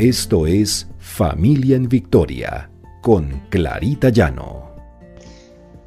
Esto 0.00 0.46
es 0.46 0.88
Familia 0.98 1.76
en 1.76 1.86
Victoria 1.86 2.70
con 3.02 3.28
Clarita 3.50 4.08
Llano. 4.08 4.74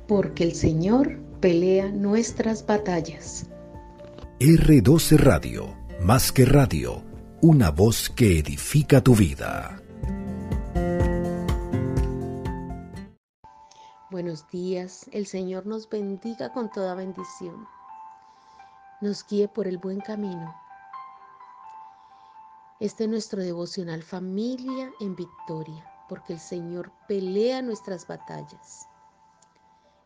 Porque 0.07 0.43
el 0.43 0.53
Señor 0.53 1.17
pelea 1.39 1.89
nuestras 1.89 2.63
batallas. 2.63 3.49
R12 4.39 5.17
Radio, 5.17 5.75
más 5.99 6.31
que 6.31 6.45
radio, 6.45 7.01
una 7.41 7.71
voz 7.71 8.11
que 8.11 8.37
edifica 8.37 9.01
tu 9.01 9.15
vida. 9.15 9.81
Buenos 14.11 14.47
días, 14.51 15.07
el 15.11 15.25
Señor 15.25 15.65
nos 15.65 15.89
bendiga 15.89 16.53
con 16.53 16.69
toda 16.69 16.93
bendición. 16.93 17.65
Nos 19.01 19.25
guíe 19.27 19.47
por 19.47 19.67
el 19.67 19.79
buen 19.79 20.01
camino 20.01 20.53
este 22.83 23.05
es 23.05 23.09
nuestro 23.09 23.41
devocional 23.41 24.03
familia 24.03 24.91
en 24.99 25.15
victoria, 25.15 25.89
porque 26.09 26.33
el 26.33 26.39
Señor 26.41 26.91
pelea 27.07 27.61
nuestras 27.61 28.05
batallas. 28.05 28.89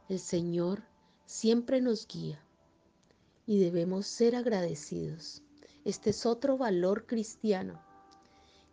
El 0.08 0.20
Señor 0.20 0.84
siempre 1.26 1.82
nos 1.82 2.08
guía 2.08 2.40
y 3.48 3.58
debemos 3.58 4.06
ser 4.06 4.36
agradecidos. 4.36 5.42
Este 5.86 6.12
es 6.12 6.28
otro 6.28 6.56
valor 6.56 7.08
cristiano 7.08 7.82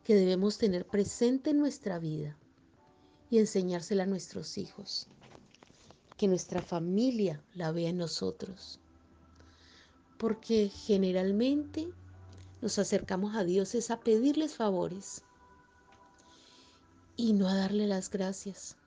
que 0.05 0.15
debemos 0.15 0.59
tener 0.59 0.87
presente 0.87 1.49
en 1.49 1.59
nuestra 1.61 1.99
vida 1.99 2.37
y 3.31 3.39
enseñársela 3.39 4.03
a 4.03 4.07
nuestros 4.07 4.59
hijos. 4.59 5.09
Que 6.19 6.29
nuestra 6.29 6.61
familia 6.61 7.43
la 7.55 7.73
vea 7.73 7.89
en 7.89 7.97
nosotros. 7.97 8.81
Porque 10.19 10.69
generalmente 10.69 11.89
nos 12.65 12.79
acercamos 12.79 13.37
a 13.37 13.45
Dios 13.45 13.75
es 13.75 13.91
a 13.91 14.01
pedirles 14.01 14.57
favores 14.57 15.23
y 17.15 17.35
no 17.35 17.47
a 17.47 17.55
darle 17.55 17.87
las 17.87 18.09
gracias. 18.09 18.79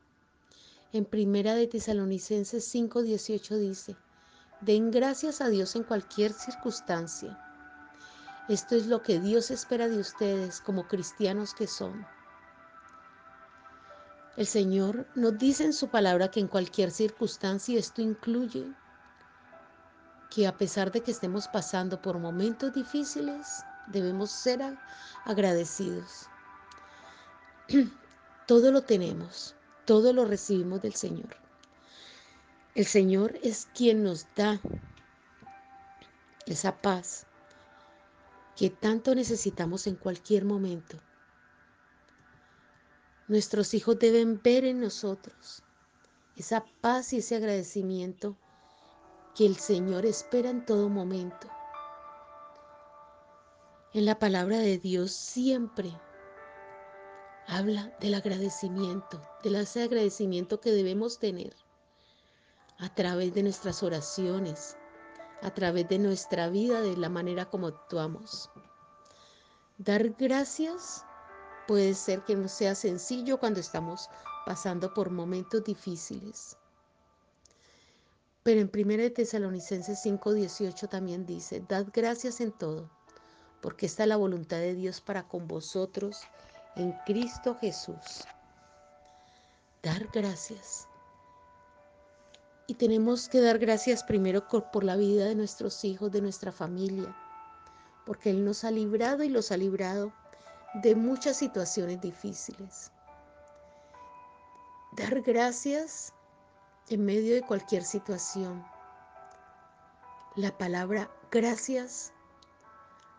En 0.94 1.06
primera 1.06 1.54
de 1.54 1.68
Tesalonicenses 1.68 2.74
5:18 2.74 3.56
dice, 3.60 3.96
den 4.62 4.90
gracias 4.90 5.42
a 5.42 5.50
Dios 5.50 5.76
en 5.76 5.84
cualquier 5.84 6.34
circunstancia. 6.34 7.40
Esto 8.50 8.76
es 8.76 8.88
lo 8.88 9.04
que 9.04 9.20
Dios 9.20 9.52
espera 9.52 9.88
de 9.88 10.00
ustedes 10.00 10.60
como 10.60 10.88
cristianos 10.88 11.54
que 11.54 11.68
son. 11.68 12.04
El 14.38 14.48
Señor 14.48 15.06
nos 15.14 15.38
dice 15.38 15.66
en 15.66 15.74
su 15.74 15.90
palabra 15.90 16.32
que 16.32 16.40
en 16.40 16.48
cualquier 16.48 16.90
circunstancia 16.90 17.78
esto 17.78 18.02
incluye 18.02 18.74
que 20.30 20.48
a 20.48 20.58
pesar 20.58 20.92
de 20.92 21.02
que 21.02 21.12
estemos 21.12 21.48
pasando 21.48 22.02
por 22.02 22.20
momentos 22.20 22.74
difíciles, 22.74 23.64
debemos 23.88 24.32
ser 24.32 24.62
agradecidos. 25.26 26.28
Todo 28.48 28.72
lo 28.72 28.84
tenemos, 28.84 29.56
todo 29.84 30.14
lo 30.14 30.24
recibimos 30.24 30.82
del 30.82 30.94
Señor. 30.94 31.36
El 32.76 32.86
Señor 32.86 33.38
es 33.44 33.68
quien 33.74 34.04
nos 34.04 34.26
da 34.36 34.62
esa 36.46 36.78
paz 36.78 37.26
que 38.56 38.70
tanto 38.70 39.14
necesitamos 39.16 39.86
en 39.86 39.96
cualquier 39.96 40.46
momento. 40.46 40.98
Nuestros 43.28 43.74
hijos 43.74 44.00
deben 44.00 44.42
ver 44.42 44.64
en 44.64 44.80
nosotros 44.80 45.62
esa 46.38 46.64
paz 46.82 47.12
y 47.12 47.18
ese 47.18 47.36
agradecimiento 47.36 48.38
que 49.38 49.46
el 49.46 49.58
Señor 49.58 50.08
espera 50.08 50.50
en 50.50 50.66
todo 50.66 50.90
momento. 50.90 51.48
En 53.94 54.06
la 54.06 54.18
palabra 54.18 54.58
de 54.58 54.80
Dios 54.80 55.12
siempre 55.12 55.94
habla 57.46 57.96
del 58.00 58.16
agradecimiento, 58.16 59.22
del 59.44 59.56
agradecimiento 59.58 60.60
que 60.60 60.72
debemos 60.72 61.20
tener 61.20 61.56
a 62.80 62.90
través 62.90 63.32
de 63.36 63.44
nuestras 63.44 63.84
oraciones, 63.84 64.76
a 65.44 65.54
través 65.54 65.88
de 65.88 66.00
nuestra 66.00 66.50
vida, 66.50 66.82
de 66.82 66.98
la 66.98 67.10
manera 67.10 67.46
como 67.46 67.68
actuamos. 67.68 68.50
Dar 69.78 70.10
gracias 70.18 71.06
puede 71.68 71.94
ser 71.94 72.24
que 72.24 72.36
no 72.36 72.48
sea 72.48 72.74
sencillo 72.74 73.40
cuando 73.40 73.60
estamos 73.60 74.10
pasando 74.48 74.96
por 74.96 75.12
momentos 75.12 75.64
difíciles. 75.64 76.58
Pero 78.48 78.62
en 78.62 78.72
1 78.74 79.12
Tesalonicenses 79.14 80.00
5:18 80.06 80.88
también 80.88 81.26
dice, 81.26 81.62
dad 81.68 81.88
gracias 81.92 82.40
en 82.40 82.54
todo, 82.54 82.90
porque 83.62 83.88
esta 83.88 84.04
es 84.04 84.08
la 84.08 84.16
voluntad 84.16 84.56
de 84.56 84.74
Dios 84.74 85.02
para 85.02 85.28
con 85.28 85.50
vosotros 85.50 86.22
en 86.78 86.94
Cristo 87.06 87.58
Jesús. 87.60 88.24
Dar 89.84 90.08
gracias. 90.14 90.88
Y 92.68 92.76
tenemos 92.76 93.28
que 93.28 93.42
dar 93.42 93.60
gracias 93.60 94.02
primero 94.02 94.48
por 94.48 94.86
la 94.86 94.96
vida 94.96 95.26
de 95.26 95.36
nuestros 95.36 95.84
hijos, 95.84 96.10
de 96.14 96.22
nuestra 96.22 96.54
familia, 96.54 97.14
porque 98.06 98.30
Él 98.30 98.46
nos 98.46 98.64
ha 98.64 98.72
librado 98.72 99.26
y 99.26 99.30
los 99.30 99.52
ha 99.52 99.58
librado 99.58 100.14
de 100.76 100.96
muchas 100.96 101.36
situaciones 101.36 102.00
difíciles. 102.00 102.94
Dar 104.96 105.22
gracias 105.22 106.14
en 106.90 107.04
medio 107.04 107.36
de 107.36 107.42
cualquier 107.42 107.84
situación. 107.84 108.66
La 110.36 110.58
palabra 110.58 111.10
gracias 111.32 112.14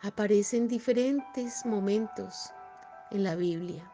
aparece 0.02 0.56
en 0.56 0.68
diferentes 0.68 1.66
momentos 1.66 2.50
en 3.10 3.24
la 3.24 3.34
Biblia. 3.34 3.90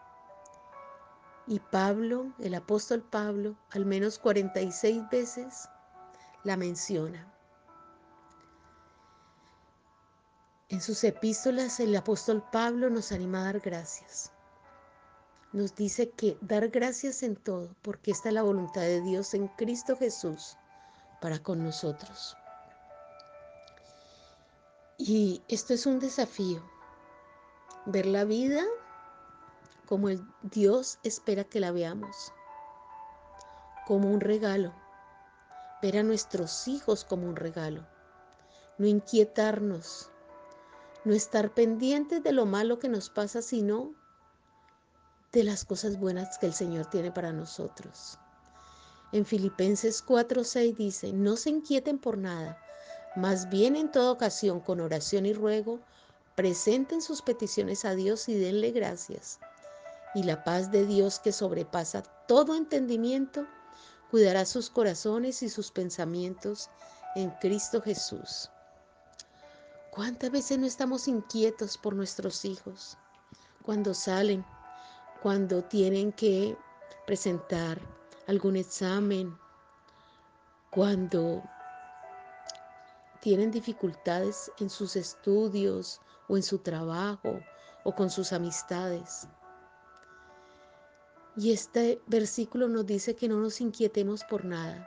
Y 1.47 1.59
Pablo, 1.59 2.33
el 2.39 2.55
apóstol 2.55 3.03
Pablo, 3.03 3.57
al 3.71 3.85
menos 3.85 4.19
46 4.19 5.03
veces 5.11 5.69
la 6.45 6.57
menciona. 6.57 7.31
En 10.69 10.81
sus 10.81 11.05
epístolas 11.05 11.81
el 11.81 11.95
apóstol 11.97 12.45
Pablo 12.51 12.91
nos 12.91 13.13
anima 13.13 13.41
a 13.41 13.45
dar 13.45 13.61
gracias 13.61 14.34
nos 15.55 15.77
dice 15.77 16.11
que 16.11 16.37
dar 16.41 16.69
gracias 16.69 17.23
en 17.23 17.37
todo, 17.37 17.77
porque 17.81 18.11
esta 18.11 18.29
es 18.29 18.35
la 18.35 18.43
voluntad 18.43 18.81
de 18.81 19.01
Dios 19.01 19.35
en 19.35 19.47
Cristo 19.47 19.97
Jesús 19.97 20.57
para 21.21 21.39
con 21.39 21.63
nosotros. 21.63 22.37
Y 24.99 25.43
esto 25.47 25.73
es 25.73 25.87
un 25.87 26.01
desafío, 26.01 26.61
ver 27.87 28.07
la 28.07 28.25
vida 28.25 28.65
como 29.87 30.09
el 30.09 30.27
Dios 30.43 30.99
espera 31.05 31.45
que 31.45 31.61
la 31.61 31.71
veamos, 31.71 32.33
como 33.87 34.11
un 34.11 34.21
regalo, 34.21 34.75
ver 35.81 35.99
a 35.99 36.03
nuestros 36.03 36.67
hijos 36.67 37.05
como 37.05 37.29
un 37.29 37.37
regalo, 37.37 37.87
no 38.77 38.89
inquietarnos, 38.89 40.11
no 41.05 41.15
estar 41.15 41.55
pendientes 41.55 42.25
de 42.25 42.33
lo 42.33 42.45
malo 42.45 42.81
que 42.81 42.89
nos 42.89 43.09
pasa, 43.09 43.41
sino 43.41 43.95
de 45.35 45.45
las 45.45 45.65
cosas 45.65 45.99
buenas 45.99 46.39
que 46.39 46.47
el 46.47 46.55
Señor 46.55 46.87
tiene 46.87 47.11
para 47.11 47.33
nosotros. 47.33 48.19
En 49.11 49.27
Filipenses 49.27 50.05
4:6 50.05 50.77
dice, 50.77 51.13
no 51.13 51.37
se 51.37 51.51
inquieten 51.51 51.99
por 51.99 52.17
nada, 52.17 52.57
más 53.17 53.49
bien 53.51 53.75
en 53.75 53.91
toda 53.91 54.13
ocasión 54.13 54.61
con 54.61 54.81
oración 54.81 55.27
y 55.27 55.33
ruego, 55.33 55.81
presenten 56.37 57.03
sus 57.03 57.21
peticiones 57.21 57.85
a 57.85 57.97
Dios 57.97 58.29
y 58.29 58.35
denle 58.35 58.71
gracias. 58.71 59.41
Y 60.15 60.23
la 60.23 60.45
paz 60.45 60.71
de 60.71 60.87
Dios 60.87 61.19
que 61.19 61.33
sobrepasa 61.33 62.03
todo 62.29 62.55
entendimiento, 62.55 63.45
cuidará 64.13 64.45
sus 64.45 64.71
corazones 64.71 65.43
y 65.43 65.49
sus 65.49 65.73
pensamientos 65.73 66.71
en 67.17 67.31
Cristo 67.41 67.83
Jesús. 67.83 68.51
¿Cuántas 69.91 70.31
veces 70.31 70.59
no 70.59 70.67
estamos 70.67 71.09
inquietos 71.09 71.77
por 71.77 71.95
nuestros 71.95 72.45
hijos 72.45 72.97
cuando 73.63 73.95
salen 73.95 74.45
cuando 75.25 75.65
tienen 75.65 76.13
que 76.13 76.55
presentar 77.07 77.81
algún 78.27 78.57
examen, 78.57 79.35
cuando 80.69 81.43
tienen 83.23 83.51
dificultades 83.51 84.53
en 84.59 84.69
sus 84.69 84.97
estudios 84.97 86.03
o 86.29 86.37
en 86.37 86.43
su 86.43 86.59
trabajo 86.59 87.41
o 87.85 87.95
con 87.95 88.11
sus 88.11 88.35
amistades. 88.35 89.27
Y 91.39 91.53
este 91.53 92.03
versículo 92.07 92.69
nos 92.69 92.85
dice 92.85 93.17
que 93.17 93.27
no 93.27 93.39
nos 93.41 93.63
inquietemos 93.63 94.25
por 94.25 94.45
nada, 94.45 94.87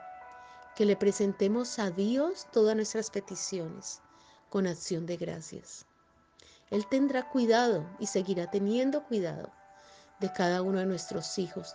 que 0.76 0.84
le 0.84 0.94
presentemos 0.94 1.80
a 1.80 1.90
Dios 1.90 2.46
todas 2.52 2.76
nuestras 2.76 3.10
peticiones 3.10 4.02
con 4.50 4.68
acción 4.68 5.04
de 5.04 5.16
gracias. 5.16 5.84
Él 6.70 6.86
tendrá 6.86 7.28
cuidado 7.28 7.84
y 7.98 8.06
seguirá 8.06 8.48
teniendo 8.48 9.02
cuidado 9.02 9.57
de 10.20 10.32
cada 10.32 10.62
uno 10.62 10.78
de 10.78 10.86
nuestros 10.86 11.38
hijos, 11.38 11.74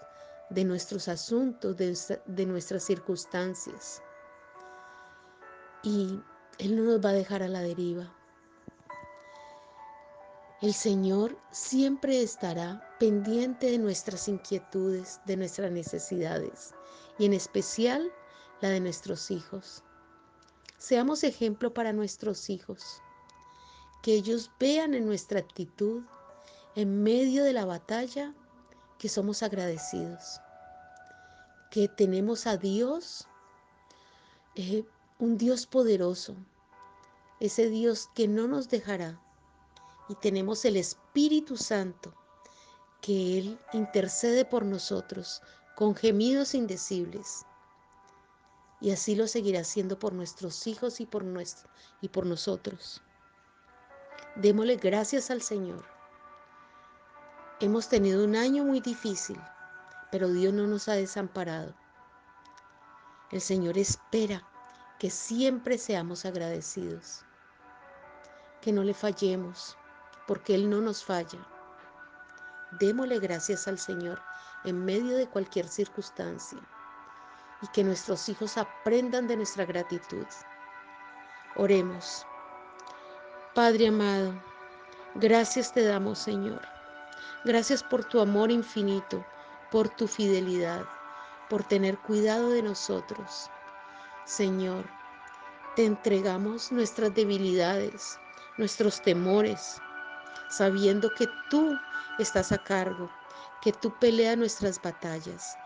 de 0.49 0.63
nuestros 0.65 1.07
asuntos, 1.07 1.75
de, 1.77 2.45
nuestras 2.45 2.83
circunstancias. 2.83 4.01
Y 5.81 6.21
Él 6.59 6.75
no 6.75 6.83
nos 6.83 7.03
va 7.03 7.09
a 7.09 7.13
dejar 7.13 7.43
a 7.43 7.47
la 7.47 7.61
deriva. 7.61 8.13
El 10.61 10.73
Señor 10.73 11.37
siempre 11.51 12.21
estará 12.21 12.95
pendiente 12.99 13.69
de 13.69 13.77
nuestras 13.77 14.27
inquietudes, 14.29 15.19
de 15.25 15.35
nuestras 15.35 15.71
necesidades 15.71 16.73
y 17.19 17.25
en 17.25 17.33
especial 17.33 18.11
la 18.61 18.69
de 18.69 18.79
nuestros 18.79 19.29
hijos. 19.29 19.83
Seamos 20.77 21.23
ejemplo 21.23 21.73
para 21.73 21.91
nuestros 21.91 22.49
hijos, 22.49 23.01
que 24.01 24.13
ellos 24.13 24.51
vean 24.59 24.93
en 24.93 25.05
nuestra 25.05 25.39
actitud, 25.39 26.03
en 26.75 27.03
medio 27.03 27.43
de 27.43 27.53
la 27.53 27.65
batalla, 27.65 28.33
que 28.97 29.09
somos 29.09 29.43
agradecidos, 29.43 30.41
que 31.69 31.87
tenemos 31.87 32.47
a 32.47 32.57
Dios, 32.57 33.27
eh, 34.55 34.85
un 35.19 35.37
Dios 35.37 35.67
poderoso, 35.67 36.35
ese 37.39 37.69
Dios 37.69 38.09
que 38.15 38.27
no 38.27 38.47
nos 38.47 38.69
dejará, 38.69 39.19
y 40.09 40.15
tenemos 40.15 40.65
el 40.65 40.77
Espíritu 40.77 41.57
Santo, 41.57 42.13
que 43.01 43.39
Él 43.39 43.59
intercede 43.73 44.45
por 44.45 44.63
nosotros 44.63 45.41
con 45.75 45.95
gemidos 45.95 46.53
indecibles. 46.53 47.45
Y 48.79 48.91
así 48.91 49.15
lo 49.15 49.27
seguirá 49.27 49.61
haciendo 49.61 49.97
por 49.97 50.13
nuestros 50.13 50.67
hijos 50.67 50.99
y 50.99 51.05
por, 51.05 51.25
y 52.01 52.09
por 52.09 52.25
nosotros. 52.25 53.01
Démosle 54.35 54.75
gracias 54.77 55.31
al 55.31 55.41
Señor. 55.41 55.92
Hemos 57.63 57.87
tenido 57.87 58.25
un 58.25 58.35
año 58.35 58.65
muy 58.65 58.81
difícil, 58.81 59.39
pero 60.11 60.27
Dios 60.27 60.51
no 60.51 60.67
nos 60.67 60.89
ha 60.89 60.95
desamparado. 60.95 61.73
El 63.31 63.39
Señor 63.39 63.77
espera 63.77 64.43
que 64.99 65.09
siempre 65.09 65.77
seamos 65.77 66.25
agradecidos, 66.25 67.23
que 68.59 68.73
no 68.73 68.83
le 68.83 68.93
fallemos, 68.93 69.77
porque 70.27 70.55
Él 70.55 70.69
no 70.69 70.81
nos 70.81 71.05
falla. 71.05 71.39
Démosle 72.81 73.19
gracias 73.19 73.65
al 73.69 73.79
Señor 73.79 74.21
en 74.65 74.83
medio 74.83 75.15
de 75.15 75.29
cualquier 75.29 75.69
circunstancia 75.69 76.59
y 77.61 77.67
que 77.67 77.85
nuestros 77.85 78.27
hijos 78.27 78.57
aprendan 78.57 79.25
de 79.25 79.37
nuestra 79.37 79.63
gratitud. 79.63 80.27
Oremos. 81.55 82.27
Padre 83.55 83.87
amado, 83.87 84.33
gracias 85.15 85.71
te 85.71 85.85
damos 85.85 86.19
Señor. 86.19 86.72
Gracias 87.45 87.83
por 87.83 88.05
tu 88.05 88.21
amor 88.21 88.51
infinito, 88.51 89.25
por 89.69 89.89
tu 89.89 90.07
fidelidad, 90.07 90.85
por 91.49 91.63
tener 91.63 91.97
cuidado 91.97 92.49
de 92.49 92.61
nosotros. 92.61 93.49
Señor, 94.23 94.85
te 95.75 95.85
entregamos 95.85 96.71
nuestras 96.71 97.13
debilidades, 97.13 98.17
nuestros 98.57 99.01
temores, 99.01 99.81
sabiendo 100.49 101.09
que 101.17 101.27
tú 101.49 101.77
estás 102.17 102.53
a 102.53 102.59
cargo, 102.59 103.09
que 103.61 103.73
tú 103.73 103.93
peleas 103.99 104.37
nuestras 104.37 104.81
batallas 104.81 105.57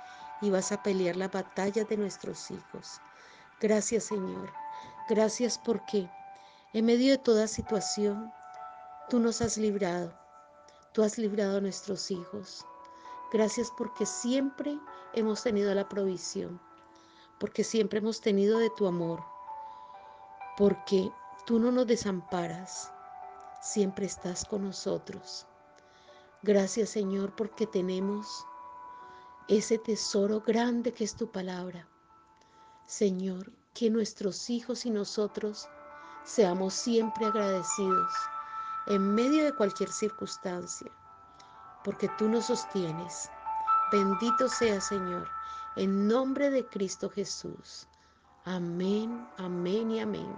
y 0.41 0.49
vas 0.49 0.71
a 0.71 0.81
pelear 0.81 1.15
la 1.15 1.27
batalla 1.27 1.83
de 1.83 1.97
nuestros 1.97 2.49
hijos. 2.49 3.01
Gracias 3.61 4.05
Señor, 4.05 4.51
gracias 5.09 5.59
porque 5.59 6.09
en 6.73 6.85
medio 6.85 7.11
de 7.11 7.17
toda 7.19 7.47
situación 7.47 8.33
tú 9.09 9.19
nos 9.19 9.41
has 9.41 9.57
librado, 9.57 10.17
tú 10.97 11.03
has 11.03 11.19
librado 11.19 11.57
a 11.57 11.61
nuestros 11.61 12.09
hijos. 12.09 12.65
Gracias 13.31 13.71
porque 13.77 14.07
siempre 14.07 14.79
hemos 15.13 15.43
tenido 15.43 15.71
la 15.75 15.87
provisión, 15.87 16.59
porque 17.39 17.63
siempre 17.63 17.99
hemos 17.99 18.19
tenido 18.19 18.57
de 18.57 18.71
tu 18.71 18.87
amor, 18.87 19.23
porque 20.57 21.11
tú 21.45 21.59
no 21.59 21.71
nos 21.71 21.85
desamparas, 21.85 22.91
siempre 23.61 24.07
estás 24.07 24.43
con 24.43 24.63
nosotros. 24.63 25.45
Gracias 26.41 26.89
Señor 26.89 27.35
porque 27.35 27.67
tenemos 27.67 28.47
ese 29.47 29.77
tesoro 29.77 30.41
grande 30.41 30.93
que 30.93 31.03
es 31.03 31.15
tu 31.15 31.31
palabra. 31.31 31.87
Señor, 32.87 33.51
que 33.75 33.91
nuestros 33.91 34.49
hijos 34.49 34.87
y 34.87 34.89
nosotros 34.89 35.69
seamos 36.23 36.73
siempre 36.73 37.27
agradecidos 37.27 38.11
en 38.87 39.13
medio 39.15 39.43
de 39.43 39.53
cualquier 39.53 39.91
circunstancia, 39.91 40.91
porque 41.83 42.09
tú 42.17 42.29
nos 42.29 42.45
sostienes. 42.45 43.29
Bendito 43.91 44.47
sea 44.47 44.81
Señor, 44.81 45.27
en 45.75 46.07
nombre 46.07 46.49
de 46.49 46.65
Cristo 46.65 47.09
Jesús. 47.09 47.87
Amén, 48.45 49.27
amén 49.37 49.91
y 49.91 49.99
amén. 49.99 50.33